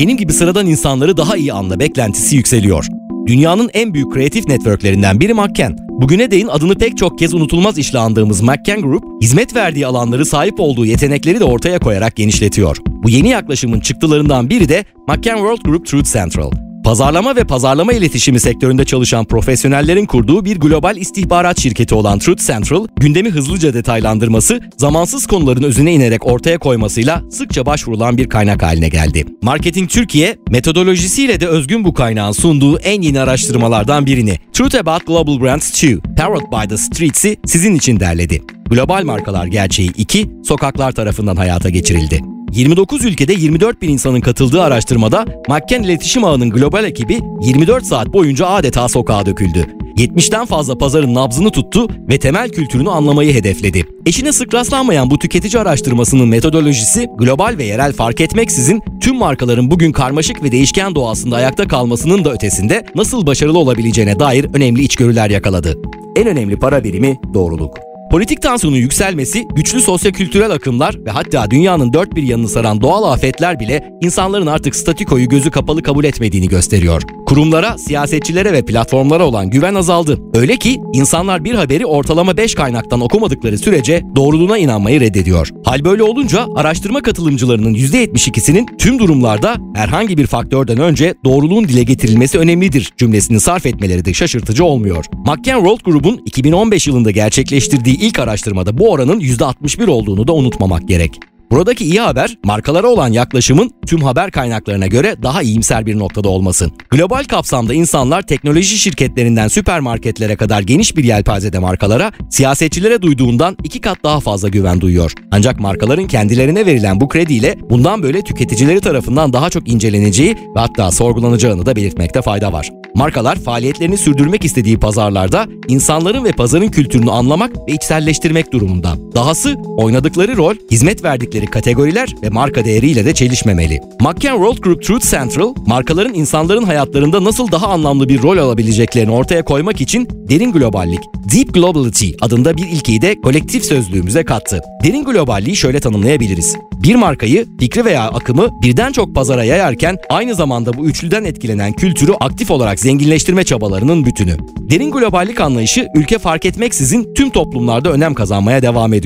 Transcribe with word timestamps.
benim 0.00 0.16
gibi 0.16 0.32
sıradan 0.32 0.66
insanları 0.66 1.16
daha 1.16 1.36
iyi 1.36 1.52
anla 1.52 1.80
beklentisi 1.80 2.36
yükseliyor. 2.36 2.86
Dünyanın 3.26 3.70
en 3.74 3.94
büyük 3.94 4.12
kreatif 4.12 4.48
networklerinden 4.48 5.20
biri 5.20 5.34
McCann. 5.34 5.76
Bugüne 5.88 6.30
değin 6.30 6.46
adını 6.46 6.74
pek 6.74 6.98
çok 6.98 7.18
kez 7.18 7.34
unutulmaz 7.34 7.78
işle 7.78 7.98
andığımız 7.98 8.40
McCann 8.40 8.82
Group, 8.82 9.22
hizmet 9.22 9.56
verdiği 9.56 9.86
alanları 9.86 10.26
sahip 10.26 10.60
olduğu 10.60 10.86
yetenekleri 10.86 11.40
de 11.40 11.44
ortaya 11.44 11.78
koyarak 11.78 12.16
genişletiyor. 12.16 12.76
Bu 12.86 13.10
yeni 13.10 13.28
yaklaşımın 13.28 13.80
çıktılarından 13.80 14.50
biri 14.50 14.68
de 14.68 14.84
McCann 15.08 15.36
World 15.36 15.62
Group 15.64 15.86
Truth 15.86 16.12
Central. 16.12 16.69
Pazarlama 16.90 17.36
ve 17.36 17.44
pazarlama 17.44 17.92
iletişimi 17.92 18.40
sektöründe 18.40 18.84
çalışan 18.84 19.24
profesyonellerin 19.24 20.06
kurduğu 20.06 20.44
bir 20.44 20.60
global 20.60 20.96
istihbarat 20.96 21.60
şirketi 21.60 21.94
olan 21.94 22.18
Truth 22.18 22.46
Central, 22.46 22.86
gündemi 22.96 23.30
hızlıca 23.30 23.74
detaylandırması, 23.74 24.60
zamansız 24.76 25.26
konuların 25.26 25.62
özüne 25.62 25.92
inerek 25.92 26.26
ortaya 26.26 26.58
koymasıyla 26.58 27.22
sıkça 27.30 27.66
başvurulan 27.66 28.18
bir 28.18 28.28
kaynak 28.28 28.62
haline 28.62 28.88
geldi. 28.88 29.24
Marketing 29.42 29.90
Türkiye, 29.90 30.36
metodolojisiyle 30.50 31.40
de 31.40 31.46
özgün 31.46 31.84
bu 31.84 31.94
kaynağın 31.94 32.32
sunduğu 32.32 32.78
en 32.78 33.02
yeni 33.02 33.20
araştırmalardan 33.20 34.06
birini 34.06 34.38
Truth 34.52 34.76
About 34.76 35.06
Global 35.06 35.40
Brands 35.40 35.70
2, 35.70 35.98
Powered 35.98 36.52
by 36.52 36.68
the 36.68 36.76
Streets'i 36.76 37.36
sizin 37.46 37.74
için 37.74 38.00
derledi. 38.00 38.42
Global 38.70 39.04
Markalar 39.04 39.46
Gerçeği 39.46 39.92
2, 39.96 40.30
sokaklar 40.44 40.92
tarafından 40.92 41.36
hayata 41.36 41.70
geçirildi. 41.70 42.29
29 42.52 43.04
ülkede 43.04 43.32
24 43.32 43.82
bin 43.82 43.88
insanın 43.88 44.20
katıldığı 44.20 44.62
araştırmada 44.62 45.24
McCann 45.48 45.82
İletişim 45.82 46.24
Ağı'nın 46.24 46.50
global 46.50 46.84
ekibi 46.84 47.20
24 47.42 47.84
saat 47.84 48.12
boyunca 48.12 48.46
adeta 48.46 48.88
sokağa 48.88 49.26
döküldü. 49.26 49.66
70'ten 49.96 50.46
fazla 50.46 50.78
pazarın 50.78 51.14
nabzını 51.14 51.50
tuttu 51.50 51.88
ve 52.08 52.18
temel 52.18 52.50
kültürünü 52.50 52.90
anlamayı 52.90 53.34
hedefledi. 53.34 53.86
Eşine 54.06 54.32
sık 54.32 54.54
rastlanmayan 54.54 55.10
bu 55.10 55.18
tüketici 55.18 55.62
araştırmasının 55.62 56.28
metodolojisi 56.28 57.06
global 57.18 57.54
ve 57.58 57.64
yerel 57.64 57.92
fark 57.92 58.20
etmeksizin 58.20 58.82
tüm 59.00 59.16
markaların 59.16 59.70
bugün 59.70 59.92
karmaşık 59.92 60.42
ve 60.42 60.52
değişken 60.52 60.94
doğasında 60.94 61.36
ayakta 61.36 61.68
kalmasının 61.68 62.24
da 62.24 62.32
ötesinde 62.32 62.84
nasıl 62.94 63.26
başarılı 63.26 63.58
olabileceğine 63.58 64.18
dair 64.18 64.46
önemli 64.54 64.82
içgörüler 64.82 65.30
yakaladı. 65.30 65.78
En 66.16 66.26
önemli 66.26 66.56
para 66.56 66.84
birimi 66.84 67.16
doğruluk. 67.34 67.89
Politik 68.10 68.42
tansiyonun 68.42 68.76
yükselmesi, 68.76 69.44
güçlü 69.56 69.80
sosyokültürel 69.80 70.50
akımlar 70.50 71.04
ve 71.04 71.10
hatta 71.10 71.50
dünyanın 71.50 71.92
dört 71.92 72.14
bir 72.14 72.22
yanını 72.22 72.48
saran 72.48 72.80
doğal 72.80 73.12
afetler 73.12 73.60
bile 73.60 73.90
insanların 74.02 74.46
artık 74.46 74.76
statikoyu 74.76 75.28
gözü 75.28 75.50
kapalı 75.50 75.82
kabul 75.82 76.04
etmediğini 76.04 76.48
gösteriyor. 76.48 77.02
Kurumlara, 77.26 77.78
siyasetçilere 77.78 78.52
ve 78.52 78.62
platformlara 78.62 79.26
olan 79.26 79.50
güven 79.50 79.74
azaldı. 79.74 80.18
Öyle 80.34 80.56
ki 80.56 80.80
insanlar 80.92 81.44
bir 81.44 81.54
haberi 81.54 81.86
ortalama 81.86 82.36
5 82.36 82.54
kaynaktan 82.54 83.00
okumadıkları 83.00 83.58
sürece 83.58 84.02
doğruluğuna 84.16 84.58
inanmayı 84.58 85.00
reddediyor. 85.00 85.50
Hal 85.64 85.84
böyle 85.84 86.02
olunca 86.02 86.46
araştırma 86.56 87.02
katılımcılarının 87.02 87.74
%72'sinin 87.74 88.66
tüm 88.78 88.98
durumlarda 88.98 89.56
herhangi 89.74 90.18
bir 90.18 90.26
faktörden 90.26 90.78
önce 90.78 91.14
doğruluğun 91.24 91.68
dile 91.68 91.82
getirilmesi 91.82 92.38
önemlidir 92.38 92.92
cümlesini 92.96 93.40
sarf 93.40 93.66
etmeleri 93.66 94.04
de 94.04 94.14
şaşırtıcı 94.14 94.64
olmuyor. 94.64 95.04
McCann 95.12 95.58
World 95.64 95.80
Group'un 95.84 96.22
2015 96.26 96.86
yılında 96.86 97.10
gerçekleştirdiği 97.10 97.99
ilk 98.00 98.18
araştırmada 98.18 98.78
bu 98.78 98.90
oranın 98.90 99.20
%61 99.20 99.90
olduğunu 99.90 100.28
da 100.28 100.32
unutmamak 100.32 100.88
gerek. 100.88 101.20
Buradaki 101.50 101.84
iyi 101.84 102.00
haber 102.00 102.38
markalara 102.44 102.86
olan 102.86 103.08
yaklaşımın 103.08 103.70
tüm 103.86 104.02
haber 104.02 104.30
kaynaklarına 104.30 104.86
göre 104.86 105.16
daha 105.22 105.42
iyimser 105.42 105.86
bir 105.86 105.98
noktada 105.98 106.28
olması. 106.28 106.70
Global 106.90 107.24
kapsamda 107.24 107.74
insanlar 107.74 108.22
teknoloji 108.22 108.78
şirketlerinden 108.78 109.48
süpermarketlere 109.48 110.36
kadar 110.36 110.60
geniş 110.60 110.96
bir 110.96 111.04
yelpazede 111.04 111.58
markalara, 111.58 112.12
siyasetçilere 112.30 113.02
duyduğundan 113.02 113.56
iki 113.64 113.80
kat 113.80 113.98
daha 114.04 114.20
fazla 114.20 114.48
güven 114.48 114.80
duyuyor. 114.80 115.12
Ancak 115.30 115.60
markaların 115.60 116.06
kendilerine 116.06 116.66
verilen 116.66 117.00
bu 117.00 117.08
krediyle 117.08 117.56
bundan 117.70 118.02
böyle 118.02 118.22
tüketicileri 118.22 118.80
tarafından 118.80 119.32
daha 119.32 119.50
çok 119.50 119.68
inceleneceği 119.68 120.36
ve 120.56 120.60
hatta 120.60 120.90
sorgulanacağını 120.90 121.66
da 121.66 121.76
belirtmekte 121.76 122.22
fayda 122.22 122.52
var. 122.52 122.70
Markalar 122.94 123.36
faaliyetlerini 123.36 123.98
sürdürmek 123.98 124.44
istediği 124.44 124.80
pazarlarda 124.80 125.46
insanların 125.68 126.24
ve 126.24 126.32
pazarın 126.32 126.68
kültürünü 126.68 127.10
anlamak 127.10 127.68
ve 127.68 127.72
içselleştirmek 127.72 128.52
durumunda. 128.52 128.96
Dahası 129.14 129.54
oynadıkları 129.76 130.36
rol, 130.36 130.54
hizmet 130.70 131.04
verdikleri 131.04 131.46
kategoriler 131.46 132.14
ve 132.22 132.28
marka 132.28 132.64
değeriyle 132.64 133.04
de 133.04 133.14
çelişmemeli. 133.14 133.80
McCann 134.00 134.36
World 134.36 134.58
Group 134.58 134.82
Truth 134.82 135.10
Central, 135.10 135.54
markaların 135.66 136.14
insanların 136.14 136.62
hayatlarında 136.62 137.24
nasıl 137.24 137.52
daha 137.52 137.66
anlamlı 137.66 138.08
bir 138.08 138.22
rol 138.22 138.38
alabileceklerini 138.38 139.10
ortaya 139.10 139.44
koymak 139.44 139.80
için 139.80 140.08
derin 140.28 140.52
globallik, 140.52 141.00
Deep 141.32 141.54
Globality 141.54 142.10
adında 142.20 142.56
bir 142.56 142.66
ilkeyi 142.66 143.02
de 143.02 143.20
kolektif 143.20 143.64
sözlüğümüze 143.64 144.24
kattı. 144.24 144.60
Derin 144.84 145.04
globalliği 145.04 145.56
şöyle 145.56 145.80
tanımlayabiliriz. 145.80 146.56
Bir 146.82 146.94
markayı, 146.94 147.46
fikri 147.60 147.84
veya 147.84 148.02
akımı 148.02 148.48
birden 148.62 148.92
çok 148.92 149.14
pazara 149.14 149.44
yayarken 149.44 149.98
aynı 150.08 150.34
zamanda 150.34 150.72
bu 150.72 150.86
üçlüden 150.86 151.24
etkilenen 151.24 151.72
kültürü 151.72 152.12
aktif 152.20 152.50
olarak 152.50 152.80
zenginleştirme 152.80 153.44
çabalarının 153.44 154.06
bütünü. 154.06 154.36
Derin 154.58 154.90
globallik 154.90 155.40
anlayışı 155.40 155.88
ülke 155.94 156.18
fark 156.18 156.44
etmeksizin 156.44 157.14
tüm 157.14 157.30
toplumlarda 157.30 157.92
önem 157.92 158.14
kazanmaya 158.14 158.62
devam 158.62 158.92
ediyor. 158.92 158.99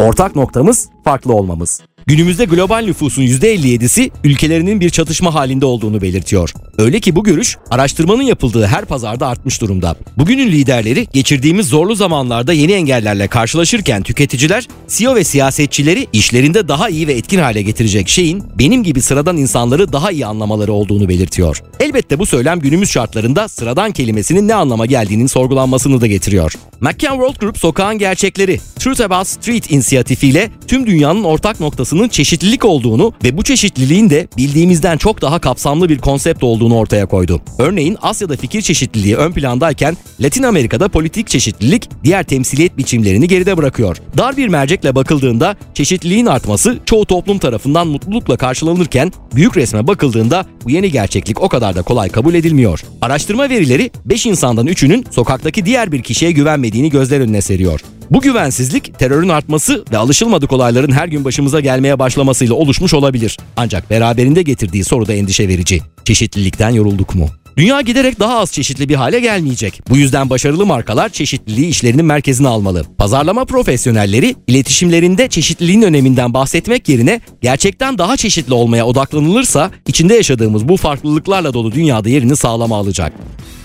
Ortak 0.00 0.36
noktamız 0.36 0.88
farklı 1.04 1.34
olmamız. 1.34 1.82
Günümüzde 2.06 2.44
global 2.44 2.84
nüfusun 2.84 3.22
%57'si 3.22 4.10
ülkelerinin 4.24 4.80
bir 4.80 4.90
çatışma 4.90 5.34
halinde 5.34 5.66
olduğunu 5.66 6.02
belirtiyor. 6.02 6.52
Öyle 6.78 7.00
ki 7.00 7.16
bu 7.16 7.24
görüş 7.24 7.56
araştırmanın 7.70 8.22
yapıldığı 8.22 8.66
her 8.66 8.84
pazarda 8.84 9.26
artmış 9.26 9.60
durumda. 9.60 9.96
Bugünün 10.18 10.52
liderleri 10.52 11.06
geçirdiğimiz 11.12 11.68
zorlu 11.68 11.94
zamanlarda 11.94 12.52
yeni 12.52 12.72
engellerle 12.72 13.28
karşılaşırken 13.28 14.02
tüketiciler, 14.02 14.68
CEO 14.88 15.14
ve 15.14 15.24
siyasetçileri 15.24 16.06
işlerinde 16.12 16.68
daha 16.68 16.88
iyi 16.88 17.06
ve 17.08 17.12
etkin 17.12 17.38
hale 17.38 17.62
getirecek 17.62 18.08
şeyin 18.08 18.44
benim 18.58 18.82
gibi 18.82 19.02
sıradan 19.02 19.36
insanları 19.36 19.92
daha 19.92 20.10
iyi 20.10 20.26
anlamaları 20.26 20.72
olduğunu 20.72 21.08
belirtiyor. 21.08 21.62
Elbette 21.80 22.18
bu 22.18 22.26
söylem 22.26 22.60
günümüz 22.60 22.90
şartlarında 22.90 23.48
sıradan 23.48 23.92
kelimesinin 23.92 24.48
ne 24.48 24.54
anlama 24.54 24.86
geldiğinin 24.86 25.26
sorgulanmasını 25.26 26.00
da 26.00 26.06
getiriyor. 26.06 26.52
McCann 26.80 27.12
World 27.12 27.40
Group 27.40 27.58
Sokağın 27.58 27.98
Gerçekleri, 27.98 28.60
Truth 28.78 29.00
About 29.00 29.26
Street 29.26 29.70
inisiyatifiyle 29.70 30.50
tüm 30.66 30.86
dünyanın 30.86 31.24
ortak 31.24 31.60
noktasının 31.92 32.08
çeşitlilik 32.08 32.64
olduğunu 32.64 33.12
ve 33.24 33.36
bu 33.36 33.42
çeşitliliğin 33.42 34.10
de 34.10 34.28
bildiğimizden 34.36 34.96
çok 34.96 35.22
daha 35.22 35.38
kapsamlı 35.38 35.88
bir 35.88 35.98
konsept 35.98 36.44
olduğunu 36.44 36.76
ortaya 36.76 37.06
koydu. 37.06 37.40
Örneğin 37.58 37.96
Asya'da 38.02 38.36
fikir 38.36 38.62
çeşitliliği 38.62 39.16
ön 39.16 39.32
plandayken 39.32 39.96
Latin 40.20 40.42
Amerika'da 40.42 40.88
politik 40.88 41.28
çeşitlilik 41.28 41.88
diğer 42.04 42.22
temsiliyet 42.22 42.78
biçimlerini 42.78 43.28
geride 43.28 43.56
bırakıyor. 43.56 43.96
Dar 44.18 44.36
bir 44.36 44.48
mercekle 44.48 44.94
bakıldığında 44.94 45.56
çeşitliliğin 45.74 46.26
artması 46.26 46.78
çoğu 46.86 47.06
toplum 47.06 47.38
tarafından 47.38 47.86
mutlulukla 47.86 48.36
karşılanırken 48.36 49.12
büyük 49.34 49.56
resme 49.56 49.86
bakıldığında 49.86 50.46
bu 50.64 50.70
yeni 50.70 50.90
gerçeklik 50.90 51.42
o 51.42 51.48
kadar 51.48 51.76
da 51.76 51.82
kolay 51.82 52.08
kabul 52.08 52.34
edilmiyor. 52.34 52.80
Araştırma 53.00 53.48
verileri 53.48 53.90
5 54.04 54.26
insandan 54.26 54.66
3'ünün 54.66 55.04
sokaktaki 55.10 55.66
diğer 55.66 55.92
bir 55.92 56.02
kişiye 56.02 56.32
güvenmediğini 56.32 56.90
gözler 56.90 57.20
önüne 57.20 57.42
seriyor. 57.42 57.80
Bu 58.12 58.20
güvensizlik 58.20 58.98
terörün 58.98 59.28
artması 59.28 59.84
ve 59.92 59.98
alışılmadık 59.98 60.52
olayların 60.52 60.92
her 60.92 61.08
gün 61.08 61.24
başımıza 61.24 61.60
gelmeye 61.60 61.98
başlamasıyla 61.98 62.54
oluşmuş 62.54 62.94
olabilir. 62.94 63.38
Ancak 63.56 63.90
beraberinde 63.90 64.42
getirdiği 64.42 64.84
soru 64.84 65.06
da 65.06 65.12
endişe 65.12 65.48
verici. 65.48 65.80
Çeşitlilikten 66.04 66.70
yorulduk 66.70 67.14
mu? 67.14 67.28
Dünya 67.56 67.80
giderek 67.80 68.20
daha 68.20 68.38
az 68.38 68.52
çeşitli 68.52 68.88
bir 68.88 68.94
hale 68.94 69.20
gelmeyecek. 69.20 69.80
Bu 69.90 69.96
yüzden 69.96 70.30
başarılı 70.30 70.66
markalar 70.66 71.08
çeşitliliği 71.08 71.66
işlerinin 71.66 72.04
merkezine 72.04 72.48
almalı. 72.48 72.84
Pazarlama 72.98 73.44
profesyonelleri 73.44 74.34
iletişimlerinde 74.46 75.28
çeşitliliğin 75.28 75.82
öneminden 75.82 76.34
bahsetmek 76.34 76.88
yerine 76.88 77.20
gerçekten 77.42 77.98
daha 77.98 78.16
çeşitli 78.16 78.54
olmaya 78.54 78.86
odaklanılırsa 78.86 79.70
içinde 79.88 80.14
yaşadığımız 80.14 80.68
bu 80.68 80.76
farklılıklarla 80.76 81.54
dolu 81.54 81.72
dünyada 81.72 82.08
yerini 82.08 82.36
sağlama 82.36 82.76
alacak. 82.76 83.12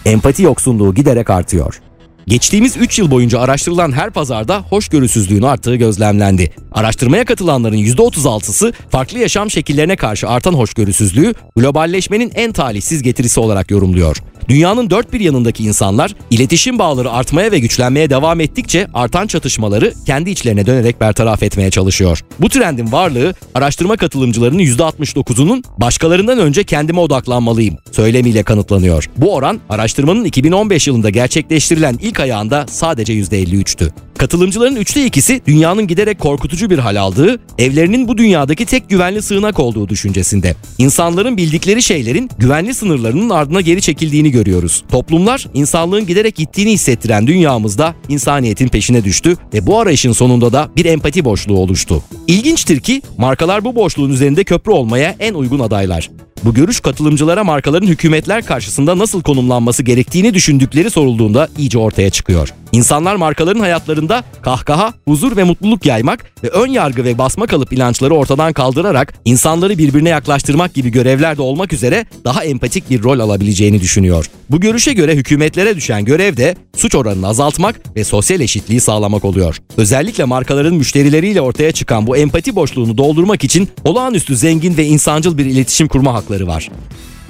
Empati 0.05 0.43
yoksunluğu 0.43 0.95
giderek 0.95 1.29
artıyor. 1.29 1.81
Geçtiğimiz 2.27 2.77
3 2.77 2.99
yıl 2.99 3.11
boyunca 3.11 3.39
araştırılan 3.39 3.91
her 3.91 4.09
pazarda 4.09 4.59
hoşgörüsüzlüğün 4.59 5.41
arttığı 5.41 5.75
gözlemlendi. 5.75 6.51
Araştırmaya 6.71 7.25
katılanların 7.25 7.77
%36'sı 7.77 8.73
farklı 8.89 9.19
yaşam 9.19 9.51
şekillerine 9.51 9.95
karşı 9.95 10.29
artan 10.29 10.53
hoşgörüsüzlüğü 10.53 11.33
globalleşmenin 11.55 12.31
en 12.35 12.51
talihsiz 12.51 13.03
getirisi 13.03 13.39
olarak 13.39 13.71
yorumluyor. 13.71 14.17
Dünyanın 14.47 14.89
dört 14.89 15.13
bir 15.13 15.19
yanındaki 15.19 15.63
insanlar 15.63 16.15
iletişim 16.31 16.79
bağları 16.79 17.11
artmaya 17.11 17.51
ve 17.51 17.59
güçlenmeye 17.59 18.09
devam 18.09 18.41
ettikçe 18.41 18.87
artan 18.93 19.27
çatışmaları 19.27 19.93
kendi 20.05 20.29
içlerine 20.29 20.65
dönerek 20.65 21.01
bertaraf 21.01 21.43
etmeye 21.43 21.71
çalışıyor. 21.71 22.23
Bu 22.39 22.49
trendin 22.49 22.91
varlığı 22.91 23.33
araştırma 23.55 23.97
katılımcılarının 23.97 24.59
%69'unun 24.59 25.63
başkalarından 25.77 26.39
önce 26.39 26.63
kendime 26.63 26.99
odaklanmalıyım 26.99 27.77
söylemiyle 27.91 28.43
kanıtlanıyor. 28.43 29.09
Bu 29.17 29.35
oran 29.35 29.59
araştırmanın 29.69 30.23
2015 30.25 30.87
yılında 30.87 31.09
gerçekleştirilen 31.09 31.97
ilk 32.01 32.19
ayağında 32.19 32.65
sadece 32.69 33.13
%53'tü. 33.13 34.06
Katılımcıların 34.17 34.75
üçte 34.75 35.05
ikisi 35.05 35.41
dünyanın 35.47 35.87
giderek 35.87 36.19
korkutucu 36.19 36.69
bir 36.69 36.79
hal 36.79 36.95
aldığı, 36.95 37.39
evlerinin 37.57 38.07
bu 38.07 38.17
dünyadaki 38.17 38.65
tek 38.65 38.89
güvenli 38.89 39.21
sığınak 39.21 39.59
olduğu 39.59 39.89
düşüncesinde. 39.89 40.55
İnsanların 40.77 41.37
bildikleri 41.37 41.81
şeylerin 41.81 42.29
güvenli 42.37 42.73
sınırlarının 42.73 43.29
ardına 43.29 43.61
geri 43.61 43.81
çekildiğini 43.81 44.31
görüyoruz. 44.31 44.83
Toplumlar 44.91 45.47
insanlığın 45.53 46.07
giderek 46.07 46.35
gittiğini 46.35 46.71
hissettiren 46.71 47.27
dünyamızda 47.27 47.95
insaniyetin 48.09 48.67
peşine 48.67 49.03
düştü 49.03 49.37
ve 49.53 49.67
bu 49.67 49.79
arayışın 49.79 50.11
sonunda 50.11 50.53
da 50.53 50.69
bir 50.75 50.85
empati 50.85 51.25
boşluğu 51.25 51.57
oluştu. 51.57 52.03
İlginçtir 52.27 52.79
ki 52.79 53.01
markalar 53.17 53.65
bu 53.65 53.75
boşluğun 53.75 54.09
üzerinde 54.09 54.43
köprü 54.43 54.71
olmaya 54.71 55.15
en 55.19 55.33
uygun 55.33 55.59
adaylar. 55.59 56.09
Bu 56.45 56.53
görüş 56.53 56.79
katılımcılara 56.79 57.43
markaların 57.43 57.87
hükümetler 57.87 58.45
karşısında 58.45 58.97
nasıl 58.97 59.21
konumlanması 59.21 59.83
gerektiğini 59.83 60.33
düşündükleri 60.33 60.89
sorulduğunda 60.89 61.49
iyice 61.57 61.77
ortaya 61.77 62.09
çıkıyor. 62.09 62.53
İnsanlar 62.71 63.15
markaların 63.15 63.59
hayatlarında 63.59 64.23
kahkaha, 64.41 64.93
huzur 65.07 65.37
ve 65.37 65.43
mutluluk 65.43 65.85
yaymak 65.85 66.25
ve 66.43 66.47
ön 66.47 66.67
yargı 66.67 67.03
ve 67.03 67.17
basma 67.17 67.47
kalıp 67.47 67.73
inançları 67.73 68.13
ortadan 68.15 68.53
kaldırarak 68.53 69.13
insanları 69.25 69.77
birbirine 69.77 70.09
yaklaştırmak 70.09 70.73
gibi 70.73 70.89
görevler 70.89 71.37
de 71.37 71.41
olmak 71.41 71.73
üzere 71.73 72.05
daha 72.23 72.43
empatik 72.43 72.89
bir 72.89 73.03
rol 73.03 73.19
alabileceğini 73.19 73.81
düşünüyor. 73.81 74.25
Bu 74.49 74.59
görüşe 74.59 74.93
göre 74.93 75.15
hükümetlere 75.15 75.75
düşen 75.75 76.05
görev 76.05 76.37
de 76.37 76.55
suç 76.75 76.95
oranını 76.95 77.27
azaltmak 77.27 77.95
ve 77.95 78.03
sosyal 78.03 78.41
eşitliği 78.41 78.81
sağlamak 78.81 79.25
oluyor. 79.25 79.57
Özellikle 79.77 80.25
markaların 80.25 80.75
müşterileriyle 80.75 81.41
ortaya 81.41 81.71
çıkan 81.71 82.07
bu 82.07 82.17
empati 82.17 82.55
boşluğunu 82.55 82.97
doldurmak 82.97 83.43
için 83.43 83.69
olağanüstü 83.85 84.37
zengin 84.37 84.77
ve 84.77 84.85
insancıl 84.85 85.37
bir 85.37 85.45
iletişim 85.45 85.87
kurma 85.87 86.13
hakları 86.27 86.47
var. 86.47 86.69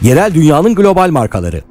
Yerel 0.01 0.33
dünyanın 0.33 0.75
global 0.75 1.09
markaları 1.09 1.61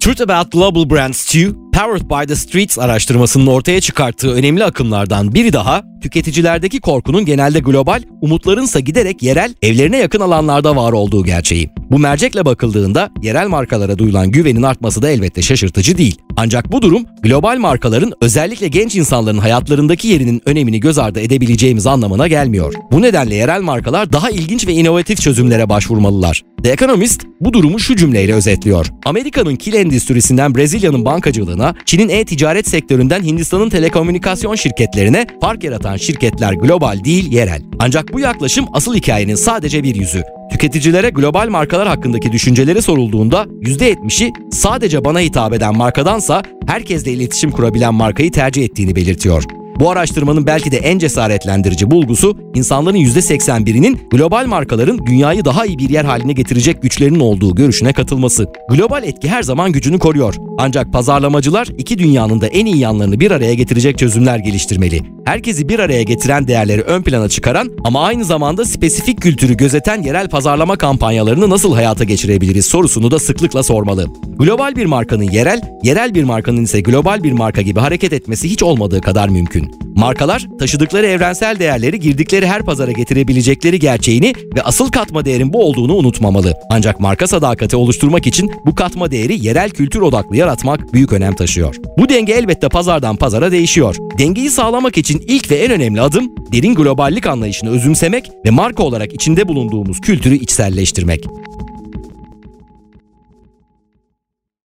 Truth 0.00 0.22
About 0.22 0.52
Global 0.52 0.90
Brands 0.90 1.34
2, 1.34 1.52
Powered 1.72 2.10
by 2.10 2.26
the 2.26 2.36
Streets 2.36 2.78
araştırmasının 2.78 3.46
ortaya 3.46 3.80
çıkarttığı 3.80 4.34
önemli 4.34 4.64
akımlardan 4.64 5.34
biri 5.34 5.52
daha, 5.52 5.82
tüketicilerdeki 6.02 6.80
korkunun 6.80 7.24
genelde 7.24 7.58
global, 7.58 8.02
umutlarınsa 8.20 8.80
giderek 8.80 9.22
yerel, 9.22 9.54
evlerine 9.62 9.96
yakın 9.98 10.20
alanlarda 10.20 10.76
var 10.76 10.92
olduğu 10.92 11.24
gerçeği. 11.24 11.70
Bu 11.90 11.98
mercekle 11.98 12.44
bakıldığında 12.44 13.10
yerel 13.22 13.48
markalara 13.48 13.98
duyulan 13.98 14.30
güvenin 14.30 14.62
artması 14.62 15.02
da 15.02 15.10
elbette 15.10 15.42
şaşırtıcı 15.42 15.98
değil. 15.98 16.18
Ancak 16.36 16.72
bu 16.72 16.82
durum 16.82 17.04
global 17.22 17.58
markaların 17.58 18.12
özellikle 18.20 18.68
genç 18.68 18.96
insanların 18.96 19.38
hayatlarındaki 19.38 20.08
yerinin 20.08 20.42
önemini 20.46 20.80
göz 20.80 20.98
ardı 20.98 21.20
edebileceğimiz 21.20 21.86
anlamına 21.86 22.28
gelmiyor. 22.28 22.74
Bu 22.92 23.02
nedenle 23.02 23.34
yerel 23.34 23.60
markalar 23.60 24.12
daha 24.12 24.30
ilginç 24.30 24.66
ve 24.66 24.72
inovatif 24.72 25.20
çözümlere 25.20 25.68
başvurmalılar. 25.68 26.42
The 26.62 26.70
Economist 26.70 27.26
bu 27.40 27.52
durumu 27.52 27.78
şu 27.78 27.96
cümleyle 27.96 28.34
özetliyor. 28.34 28.86
Amerika'nın 29.04 29.56
kil 29.56 29.74
endüstrisinden 29.74 30.54
Brezilya'nın 30.54 31.04
bankacılığına, 31.04 31.74
Çin'in 31.84 32.08
e-ticaret 32.08 32.68
sektöründen 32.68 33.22
Hindistan'ın 33.22 33.70
telekomünikasyon 33.70 34.54
şirketlerine 34.54 35.26
fark 35.40 35.64
yaratan 35.64 35.96
şirketler 35.96 36.52
global 36.52 37.04
değil 37.04 37.32
yerel. 37.32 37.62
Ancak 37.78 38.12
bu 38.12 38.20
yaklaşım 38.20 38.66
asıl 38.72 38.94
hikayenin 38.94 39.34
sadece 39.34 39.82
bir 39.82 39.94
yüzü. 39.94 40.22
Tüketicilere 40.52 41.10
global 41.10 41.48
markalar 41.48 41.88
hakkındaki 41.88 42.32
düşünceleri 42.32 42.82
sorulduğunda 42.82 43.42
%70'i 43.42 44.32
sadece 44.50 45.04
bana 45.04 45.20
hitap 45.20 45.52
eden 45.52 45.76
markadansa 45.76 46.42
herkesle 46.66 47.12
iletişim 47.12 47.50
kurabilen 47.50 47.94
markayı 47.94 48.32
tercih 48.32 48.64
ettiğini 48.64 48.96
belirtiyor. 48.96 49.44
Bu 49.80 49.90
araştırmanın 49.90 50.46
belki 50.46 50.72
de 50.72 50.76
en 50.76 50.98
cesaretlendirici 50.98 51.90
bulgusu 51.90 52.38
insanların 52.54 52.96
%81'inin 52.96 54.00
global 54.10 54.46
markaların 54.46 55.06
dünyayı 55.06 55.44
daha 55.44 55.66
iyi 55.66 55.78
bir 55.78 55.90
yer 55.90 56.04
haline 56.04 56.32
getirecek 56.32 56.82
güçlerinin 56.82 57.20
olduğu 57.20 57.54
görüşüne 57.54 57.92
katılması. 57.92 58.46
Global 58.70 59.02
etki 59.04 59.28
her 59.28 59.42
zaman 59.42 59.72
gücünü 59.72 59.98
koruyor. 59.98 60.34
Ancak 60.58 60.92
pazarlamacılar 60.92 61.68
iki 61.78 61.98
dünyanın 61.98 62.40
da 62.40 62.46
en 62.46 62.66
iyi 62.66 62.78
yanlarını 62.78 63.20
bir 63.20 63.30
araya 63.30 63.54
getirecek 63.54 63.98
çözümler 63.98 64.38
geliştirmeli. 64.38 65.00
Herkesi 65.24 65.68
bir 65.68 65.78
araya 65.78 66.02
getiren 66.02 66.48
değerleri 66.48 66.82
ön 66.82 67.02
plana 67.02 67.28
çıkaran 67.28 67.70
ama 67.84 68.04
aynı 68.04 68.24
zamanda 68.24 68.64
spesifik 68.64 69.20
kültürü 69.22 69.56
gözeten 69.56 70.02
yerel 70.02 70.28
pazarlama 70.28 70.76
kampanyalarını 70.76 71.50
nasıl 71.50 71.74
hayata 71.74 72.04
geçirebiliriz 72.04 72.66
sorusunu 72.66 73.10
da 73.10 73.18
sıklıkla 73.18 73.62
sormalı. 73.62 74.06
Global 74.38 74.76
bir 74.76 74.86
markanın 74.86 75.30
yerel, 75.30 75.60
yerel 75.82 76.14
bir 76.14 76.24
markanın 76.24 76.64
ise 76.64 76.80
global 76.80 77.22
bir 77.22 77.32
marka 77.32 77.62
gibi 77.62 77.80
hareket 77.80 78.12
etmesi 78.12 78.50
hiç 78.50 78.62
olmadığı 78.62 79.00
kadar 79.00 79.28
mümkün. 79.64 79.94
Markalar 79.96 80.48
taşıdıkları 80.58 81.06
evrensel 81.06 81.58
değerleri 81.58 82.00
girdikleri 82.00 82.46
her 82.46 82.62
pazara 82.62 82.92
getirebilecekleri 82.92 83.78
gerçeğini 83.78 84.32
ve 84.56 84.62
asıl 84.62 84.90
katma 84.90 85.24
değerin 85.24 85.52
bu 85.52 85.64
olduğunu 85.64 85.94
unutmamalı. 85.94 86.54
Ancak 86.70 87.00
marka 87.00 87.26
sadakati 87.26 87.76
oluşturmak 87.76 88.26
için 88.26 88.50
bu 88.66 88.74
katma 88.74 89.10
değeri 89.10 89.46
yerel 89.46 89.70
kültür 89.70 90.00
odaklı 90.00 90.36
yaratmak 90.36 90.92
büyük 90.92 91.12
önem 91.12 91.34
taşıyor. 91.34 91.76
Bu 91.98 92.08
denge 92.08 92.32
elbette 92.32 92.68
pazardan 92.68 93.16
pazara 93.16 93.52
değişiyor. 93.52 93.96
Dengeyi 94.18 94.50
sağlamak 94.50 94.98
için 94.98 95.24
ilk 95.28 95.50
ve 95.50 95.56
en 95.56 95.70
önemli 95.70 96.00
adım 96.00 96.34
derin 96.52 96.74
globallik 96.74 97.26
anlayışını 97.26 97.70
özümsemek 97.70 98.30
ve 98.46 98.50
marka 98.50 98.82
olarak 98.82 99.12
içinde 99.12 99.48
bulunduğumuz 99.48 100.00
kültürü 100.00 100.34
içselleştirmek. 100.34 101.24